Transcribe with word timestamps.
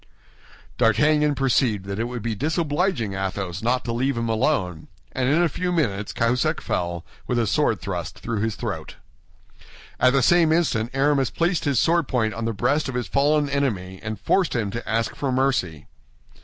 D'Artagnan 0.79 1.35
perceived 1.35 1.85
that 1.85 1.99
it 1.99 2.05
would 2.05 2.23
be 2.23 2.33
disobliging 2.33 3.13
Athos 3.13 3.61
not 3.61 3.85
to 3.85 3.91
leave 3.93 4.17
him 4.17 4.29
alone; 4.29 4.87
and 5.11 5.29
in 5.29 5.43
a 5.43 5.47
few 5.47 5.71
minutes 5.71 6.11
Cahusac 6.11 6.59
fell, 6.59 7.05
with 7.27 7.37
a 7.37 7.45
sword 7.45 7.79
thrust 7.79 8.17
through 8.17 8.39
his 8.39 8.55
throat. 8.55 8.95
At 9.99 10.13
the 10.13 10.23
same 10.23 10.51
instant 10.51 10.89
Aramis 10.95 11.29
placed 11.29 11.65
his 11.65 11.79
sword 11.79 12.07
point 12.07 12.33
on 12.33 12.45
the 12.45 12.51
breast 12.53 12.89
of 12.89 12.95
his 12.95 13.05
fallen 13.05 13.47
enemy, 13.47 13.99
and 14.01 14.19
forced 14.19 14.55
him 14.55 14.71
to 14.71 14.89
ask 14.89 15.15
for 15.15 15.31
mercy. 15.31 15.85